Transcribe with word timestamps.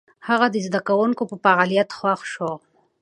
هغه 0.27 0.47
د 0.51 0.55
زده 0.67 0.79
کوونکو 0.87 1.23
په 1.29 1.35
فعاليت 1.43 1.89
خوښ 1.97 2.21
شو. 2.33 2.51